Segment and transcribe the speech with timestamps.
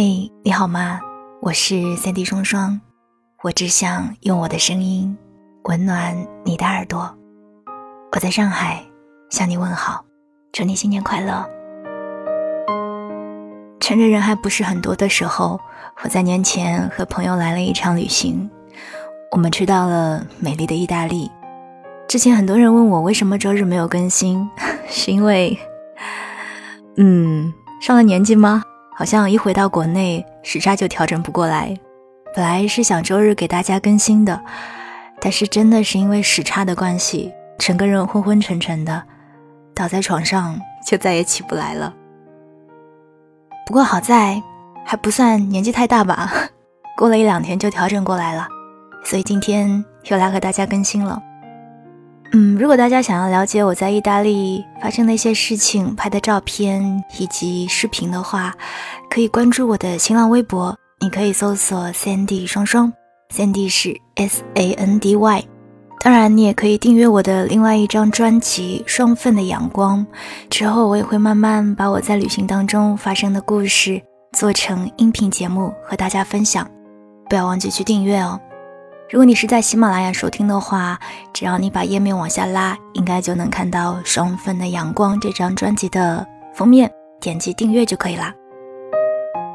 [0.00, 1.00] 嘿，你好吗？
[1.40, 2.80] 我是三 D 双双，
[3.42, 5.18] 我只想用我的声音
[5.64, 7.12] 温暖你的耳朵。
[8.12, 8.80] 我在上海
[9.28, 10.04] 向你问好，
[10.52, 11.44] 祝你新年快乐。
[13.80, 15.60] 趁着人还不是很多的时候，
[16.04, 18.48] 我在年前和朋友来了一场旅行，
[19.32, 21.28] 我们去到了美丽的意大利。
[22.06, 24.48] 之前很多人问我为什么周日没有更新，
[24.88, 25.58] 是因为，
[26.98, 28.62] 嗯，上了年纪吗？
[28.98, 31.72] 好像一回到国内，时差就调整不过来。
[32.34, 34.42] 本来是想周日给大家更新的，
[35.20, 39.00] 但是真的是因为时差的关系，整个人昏昏沉沉的，
[39.72, 41.94] 倒在床上就再也起不来了。
[43.68, 44.42] 不过好在
[44.84, 46.32] 还不算年纪太大吧，
[46.98, 48.48] 过了一两天就调整过来了，
[49.04, 51.22] 所以今天又来和大家更新了。
[52.32, 58.54] 嗯，如果大家想要了解我在意大利发生的一些事情、拍的照片以及视频的话，
[59.08, 62.92] 可以关注我的新浪微博，你可以搜索 Sandy 双双
[63.34, 65.44] ，Sandy 是 S A N D Y。
[66.00, 70.06] 当然，你也可以订阅我的另外一张专辑《双份的阳光》，
[70.50, 74.00] 之后我也会慢慢把我在旅行当中发生的故事
[74.32, 76.70] 做成音频节目和大家分享，
[77.28, 78.38] 不要忘记去订阅哦。
[79.10, 81.00] 如果你是在喜马拉雅收听的话，
[81.32, 88.34] 只要你把页面往下拉，应该就能看到《双份的阳光》这张专辑的封面，点击订阅就可以啦。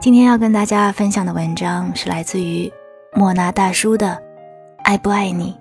[0.02, 2.74] 今天要跟大家分享的文章是来自于
[3.14, 4.08] 莫那大叔的
[4.86, 5.56] 《爱不爱你，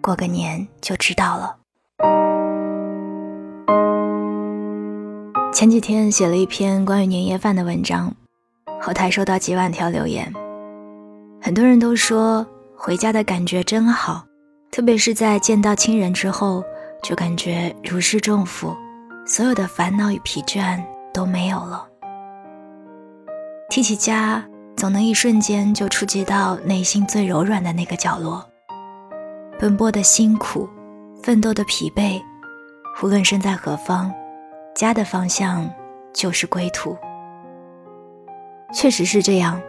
[0.00, 1.54] 过个年就知道了》。
[5.52, 8.10] 前几天写了一篇关于年夜饭的文章，
[8.80, 10.32] 后台收到几万条留言，
[11.42, 12.46] 很多人都说。
[12.80, 14.24] 回家的感觉真好，
[14.70, 16.62] 特别是在见到亲人之后，
[17.02, 18.72] 就感觉如释重负，
[19.26, 20.80] 所有的烦恼与疲倦
[21.12, 21.84] 都没有了。
[23.68, 24.42] 提起家，
[24.76, 28.48] 总能一瞬间就触及到内心最柔软的那个角落。
[29.58, 30.68] 奔波的辛苦，
[31.20, 32.22] 奋斗的疲惫，
[33.02, 34.14] 无论身在何方，
[34.76, 35.68] 家的方向
[36.14, 36.96] 就是归途。
[38.72, 39.60] 确实是这样。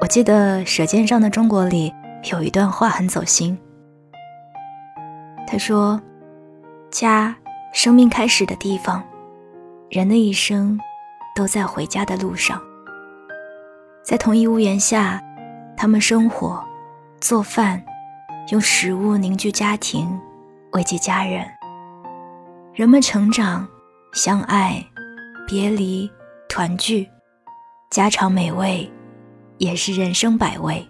[0.00, 1.92] 我记得《舌尖上的中国》里。
[2.24, 3.56] 有一段话很走心。
[5.46, 6.00] 他说
[6.90, 7.34] ：“家，
[7.72, 9.02] 生命开始的地方，
[9.88, 10.78] 人的一生
[11.34, 12.60] 都在回家的路上。
[14.02, 15.22] 在同一屋檐下，
[15.76, 16.62] 他们生活、
[17.20, 17.82] 做饭，
[18.50, 20.18] 用食物凝聚家庭，
[20.72, 21.46] 慰藉家人。
[22.74, 23.66] 人们成长、
[24.12, 24.84] 相爱、
[25.46, 26.10] 别离、
[26.48, 27.08] 团聚，
[27.90, 28.90] 家常美味，
[29.58, 30.86] 也是人生百味。”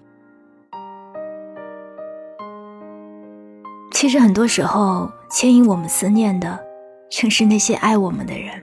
[4.00, 6.56] 其实很多时候，牵引我们思念的，
[7.10, 8.54] 正是那些爱我们的人。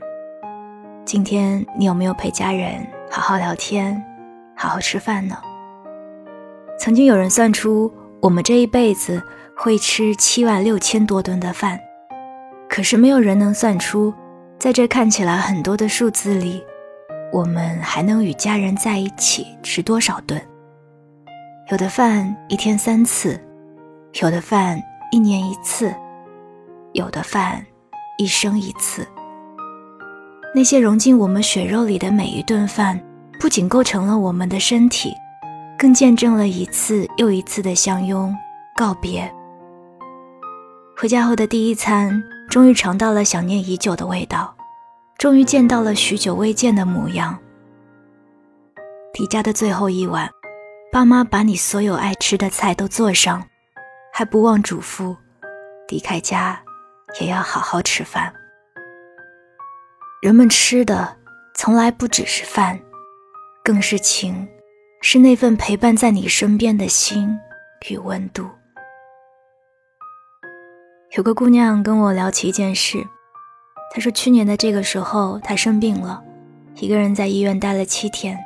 [1.04, 4.02] 今天你有没有陪家人好好聊天，
[4.56, 5.36] 好好吃饭呢？
[6.80, 7.92] 曾经有人算出，
[8.22, 9.22] 我们这一辈子
[9.58, 11.78] 会吃七万六千多顿的饭，
[12.70, 14.14] 可是没有人能算出，
[14.58, 16.64] 在这看起来很多的数字里，
[17.34, 20.42] 我们还能与家人在一起吃多少顿？
[21.70, 23.38] 有的饭一天三次，
[24.22, 24.82] 有的饭。
[25.16, 25.96] 一年一次，
[26.92, 27.66] 有的饭，
[28.18, 29.08] 一生一次。
[30.54, 33.02] 那些融进我们血肉里的每一顿饭，
[33.40, 35.14] 不仅构成了我们的身体，
[35.80, 38.36] 更见证了一次又一次的相拥
[38.76, 39.34] 告别。
[40.98, 44.54] 回家后的第一餐，终于尝到了想念已久的味道，
[45.18, 47.40] 终于见到了许久未见的模样。
[49.18, 50.30] 离家的最后一晚，
[50.92, 53.42] 爸妈把你所有爱吃的菜都做上。
[54.18, 55.14] 还不忘嘱咐，
[55.90, 56.58] 离开家
[57.20, 58.34] 也要好好吃饭。
[60.22, 61.14] 人们吃的
[61.54, 62.80] 从来不只是饭，
[63.62, 64.48] 更是情，
[65.02, 67.38] 是那份陪伴在你身边的心
[67.90, 68.50] 与温度。
[71.18, 73.06] 有个姑娘跟我聊起一件事，
[73.94, 76.24] 她说去年的这个时候她生病了，
[76.76, 78.40] 一个人在医院待了七天。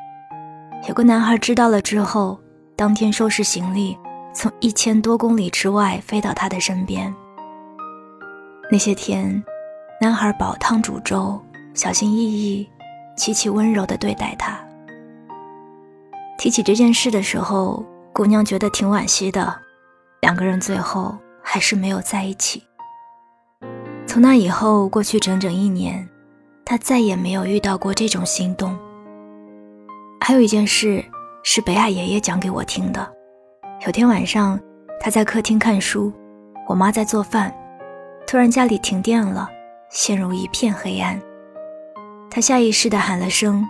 [0.88, 2.42] 有个男孩知道了之后，
[2.76, 3.96] 当天收拾行李。
[4.34, 7.14] 从一千多公里之外飞到他的身边。
[8.72, 9.44] 那些天，
[10.00, 11.42] 男孩煲汤煮粥，
[11.74, 12.70] 小心翼翼、
[13.18, 14.60] 极其温柔地对待他。
[16.38, 17.84] 提起这件事的时候，
[18.14, 19.54] 姑娘觉得挺惋惜的，
[20.22, 22.64] 两个人最后还是没有在一起。
[24.06, 26.08] 从那以后，过去整整一年，
[26.64, 28.78] 她再也没有遇到过这种心动。
[30.22, 31.04] 还有一件事，
[31.44, 33.19] 是北海爷爷讲给我听的。
[33.86, 34.60] 有天晚上，
[35.00, 36.12] 他在客厅看书，
[36.68, 37.54] 我妈在做饭，
[38.28, 39.50] 突然家里停电了，
[39.90, 41.18] 陷入一片黑暗。
[42.30, 43.66] 他下意识地喊了声：“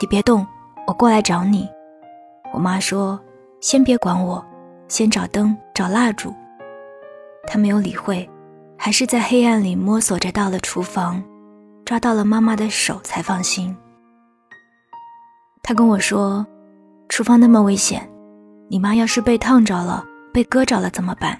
[0.00, 0.46] 你别动，
[0.86, 1.68] 我过来找你。”
[2.54, 3.18] 我妈说
[3.60, 4.42] ：“先别管我，
[4.86, 6.32] 先找灯，找蜡烛。”
[7.48, 8.28] 她没有理会，
[8.78, 11.20] 还是在黑暗里摸索着到了厨房，
[11.84, 13.76] 抓到了妈妈的手才放心。
[15.64, 16.46] 她跟我说
[17.10, 18.08] ：“厨房那么危险，
[18.68, 21.36] 你妈要是被烫着了，被割着了怎么办？”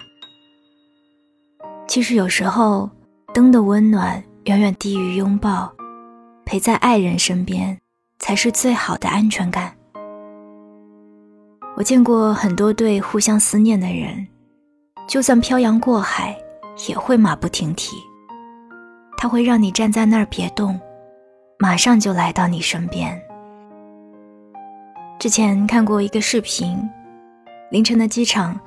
[1.87, 2.89] 其实有时候，
[3.33, 5.71] 灯的温暖远远低于拥抱，
[6.45, 7.77] 陪在爱人身边
[8.19, 9.73] 才是最好的安全感。
[11.75, 14.27] 我见过很多对互相思念的人，
[15.07, 16.35] 就算漂洋过海，
[16.89, 17.95] 也会马不停蹄。
[19.17, 20.79] 他会让你站在那儿别动，
[21.57, 23.19] 马上就来到你身边。
[25.19, 26.77] 之前看过一个视频，
[27.69, 28.57] 凌晨的机场，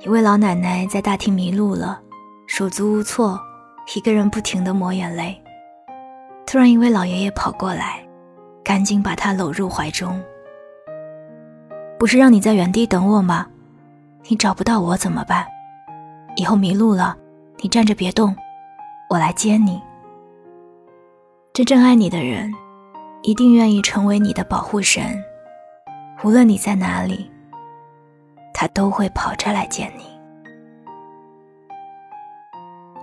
[0.00, 2.00] 一位老奶奶在大厅迷路了。
[2.48, 3.38] 手足无措，
[3.94, 5.40] 一个人不停地抹眼泪。
[6.44, 8.04] 突然，一位老爷爷跑过来，
[8.64, 10.20] 赶紧把他搂入怀中。
[12.00, 13.46] 不是让你在原地等我吗？
[14.26, 15.46] 你找不到我怎么办？
[16.34, 17.16] 以后迷路了，
[17.58, 18.34] 你站着别动，
[19.08, 19.80] 我来接你。
[21.52, 22.52] 真正爱你的人，
[23.22, 25.22] 一定愿意成为你的保护神，
[26.24, 27.30] 无论你在哪里，
[28.60, 30.02] 他都会跑着来见你。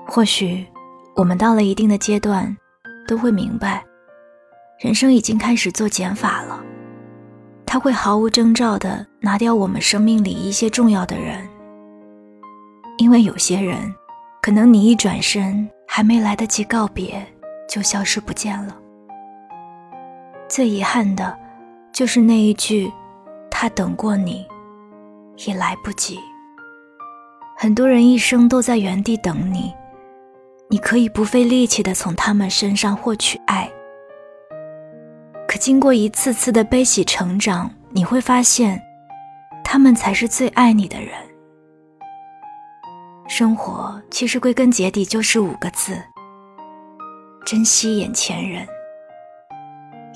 [0.05, 0.67] 或许，
[1.15, 2.53] 我们到了一定的阶段，
[3.07, 3.81] 都会明白，
[4.77, 6.61] 人生已经开始做减法了。
[7.65, 11.47] 他会毫无征兆地拿掉我们生命里一些重要的人，
[12.97, 13.77] 因为有些人，
[14.41, 17.25] 可能你一转身还没来得及告别，
[17.69, 18.75] 就消失不见了。
[20.49, 21.33] 最遗憾的，
[21.93, 22.91] 就是那一句
[23.49, 24.45] “他等过你，
[25.45, 26.19] 也来不及”。
[27.57, 29.73] 很多人一生都在原地等你。
[30.67, 33.71] 你可以不费力气的从他们身上获取爱，
[35.47, 38.81] 可经过一次次的悲喜成长，你会发现，
[39.63, 41.11] 他们才是最爱你的人。
[43.27, 46.01] 生活其实归根结底就是五个字：
[47.45, 48.67] 珍惜眼前人。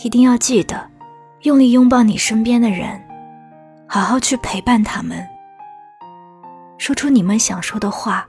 [0.04, 0.90] 一定要记得，
[1.44, 3.00] 用力拥抱你身边的人，
[3.92, 5.28] 好好去陪伴他们，
[6.78, 8.24] 说出你们想说的话。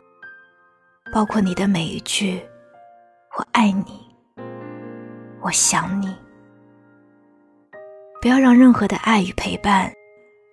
[1.13, 2.41] 包括你的每一句
[3.37, 4.01] “我爱你
[5.43, 6.17] ”，“我想你”，
[8.23, 9.93] 不要让任何的爱与陪伴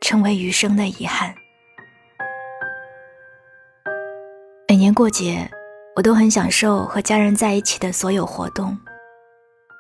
[0.02, 1.34] 成为余生的遗憾。
[4.68, 5.50] 每年过节，
[5.96, 8.78] 我都很享受和家人在一起的所有活动。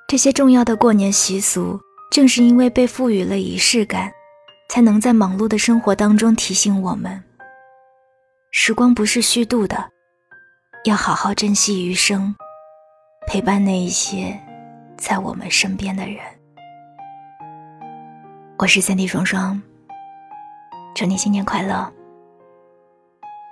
[0.07, 1.77] 这些重要的过年习俗，
[2.11, 4.09] 正是因为被赋予了仪式感，
[4.69, 7.23] 才能在忙碌的生活当中提醒我们：
[8.51, 9.91] 时光不是虚度的。
[10.83, 12.33] 要好好珍惜余生，
[13.27, 14.39] 陪伴那一些
[14.97, 16.19] 在我们身边的人。
[18.57, 19.61] 我是三 D 双双，
[20.95, 21.75] 祝你新年快乐，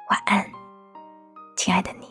[0.10, 0.46] 晚安，
[1.58, 2.05] 亲爱的你。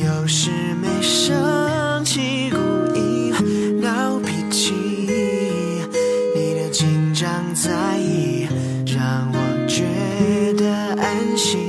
[0.04, 2.58] 有时没生气故
[2.96, 3.34] 意
[3.82, 4.76] 闹脾气
[6.36, 8.48] 你的紧张在意
[8.86, 11.69] 让我觉得安心。